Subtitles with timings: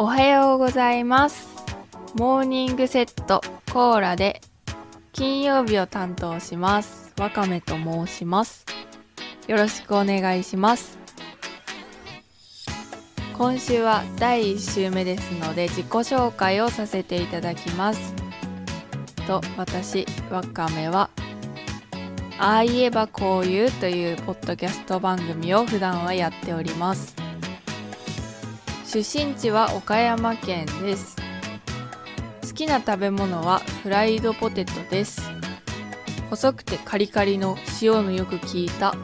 [0.00, 1.48] おはようございます。
[2.14, 3.40] モーニングセット
[3.72, 4.40] コーラで
[5.12, 7.12] 金曜日を担当します。
[7.18, 8.64] わかめと申します。
[9.48, 10.96] よろしくお願いします。
[13.36, 18.14] 今週は第1週目ですので自己紹介をさせていただきます。
[19.26, 21.10] と、私、わかめは、
[22.38, 27.27] ああ言えばこう言うというポッドキャスト番組を普段はやっております。
[28.90, 31.14] 出身地は岡山県です。
[32.40, 35.20] 好きな食べ物はフライドポテトです。
[36.30, 38.94] 細くてカリカリの塩のよく効いた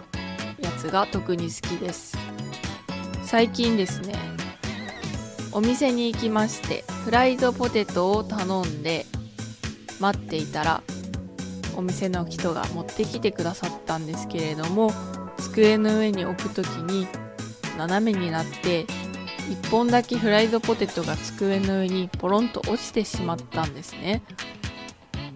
[0.59, 2.17] やつが特に好きです。
[3.25, 4.15] 最近ですね
[5.53, 9.05] お店に行きましてフライドポテトを頼んで
[10.01, 10.83] 待っていたら
[11.77, 14.93] お店の人が持ってきてくださったんですけれども
[15.37, 17.07] 机の上に置く時に
[17.77, 18.87] 斜めになって
[19.45, 24.23] 1本だけフライドポテトが机の上にポロンと落ちてしまったんですね。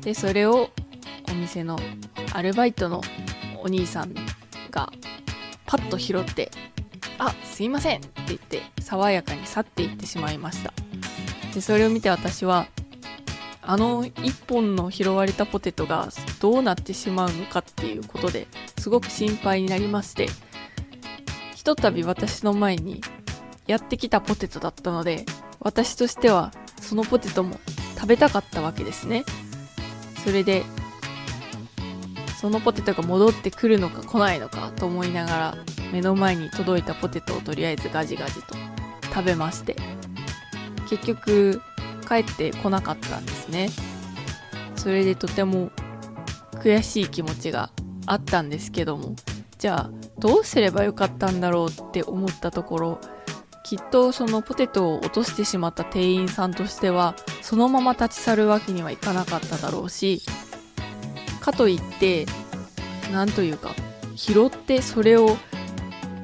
[0.01, 0.71] でそれを
[1.31, 1.79] お店の
[2.33, 3.03] アルバイトの
[3.63, 4.15] お兄さん
[4.71, 4.91] が
[5.67, 6.51] パッと拾って
[7.19, 10.73] 「あすいません」って言って爽やかに去っていってしまいました。
[11.53, 12.69] でそれを見て私は
[13.61, 16.09] あの1本の拾われたポテトが
[16.41, 18.47] どうなってしまうのかっていうことで
[18.79, 20.29] すごく心配になりまして
[21.55, 23.03] ひとたび私の前に
[23.69, 25.25] やってきたポテトだったので
[25.61, 27.61] 私としてはそのポテトも
[27.95, 29.25] 食べたかったわけですね。
[30.25, 30.65] それで
[32.41, 35.55] そのポテトが戻ってくるのか来ないのかと思いながら
[35.93, 38.55] 目の前に届いたポテトをとりあえずガジガジと
[39.03, 39.77] 食べまして
[40.89, 41.61] 結局
[42.09, 43.71] 帰ってこなかったんですね。
[44.77, 45.71] それでとても
[46.63, 47.71] 悔しい気持ちが
[48.07, 49.15] あったんですけども
[49.59, 53.01] じゃあどうすればよかったんだろうって思ったところ
[53.69, 60.23] きっとそのポテトを落としてしまった店員さんとしてはそのまま立ち去るわけにはいかなかっただろうし
[61.43, 62.25] かといって
[63.13, 63.75] なんというか
[64.17, 65.37] 拾ってそれを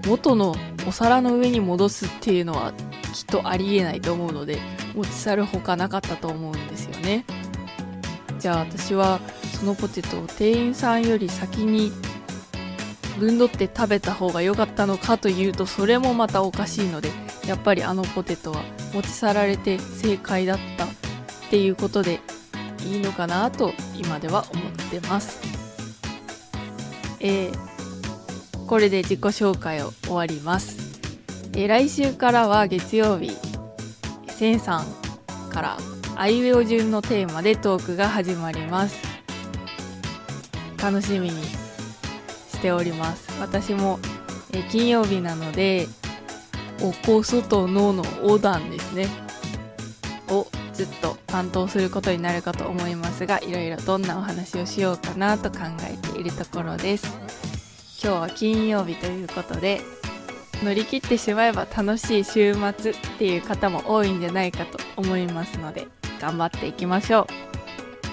[0.07, 0.55] 元の
[0.89, 2.73] お皿の上に戻すっていうのは
[3.13, 4.59] きっとありえないと思うので
[4.95, 7.27] 持ち去るほかなかったと思うんですよね。
[8.39, 9.21] じゃあ私は
[9.61, 11.93] そのポテトを店員さんより先に
[13.19, 17.11] 分取って食べた方が良かったのかというとそれもまたおかしいので
[17.47, 18.63] やっぱりあのポテトは
[18.93, 20.89] 持ち去られて正解だったっ
[21.51, 22.21] ていうことで
[22.87, 25.41] いいのかなと今では思ってます。
[27.21, 31.01] えー、これで自己紹介を終わります、
[31.55, 33.35] えー来週からは月曜日
[34.29, 34.85] センさん
[35.51, 35.79] から
[36.17, 38.97] あいうえお順のテーマでトークが始まります。
[40.83, 43.27] 楽しみにしております。
[43.41, 43.99] 私も、
[44.53, 45.87] えー金曜日なので
[46.81, 49.09] おこそとののお段ですね。
[50.29, 57.07] をずっと担当することになるかと思いますがいろいろどんなお話をしようかなと考えているところです。
[58.03, 59.81] 今日は金曜日ということで
[60.63, 65.87] 乗り切ってしまえば楽しい週末っていう方も多いんじゃないかと思いますので
[66.21, 67.27] 頑張っていきましょう。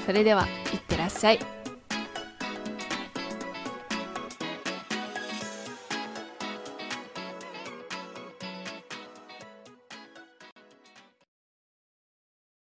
[0.05, 1.60] それではいってらっしゃい。